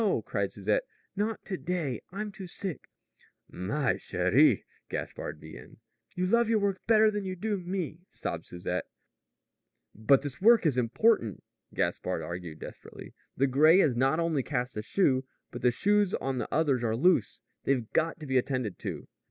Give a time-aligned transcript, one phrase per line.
[0.25, 0.81] cried Susette.
[1.15, 2.01] "Not to day!
[2.11, 2.89] I'm too sick."
[3.47, 5.77] "Mais, chérie," Gaspard began.
[6.15, 8.85] "You love your work better than you do me," sobbed Susette.
[8.87, 10.07] "Nom d'un pourceau!" droned Joseph.
[10.07, 11.43] "But this work is important,"
[11.75, 13.13] Gaspard argued desperately.
[13.37, 16.95] "The gray has not only cast a shoe, but the shoes on the others are
[16.95, 17.41] loose.
[17.65, 19.07] They've got to be attended to.